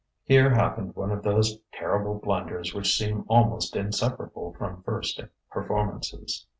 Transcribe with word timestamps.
Here 0.23 0.49
happened 0.55 0.95
one 0.95 1.11
of 1.11 1.21
those 1.21 1.59
terrible 1.73 2.15
blunders 2.15 2.73
which 2.73 2.97
seem 2.97 3.23
almost 3.27 3.75
inseparable 3.75 4.51
from 4.57 4.81
first 4.81 5.21
performances. 5.51 6.47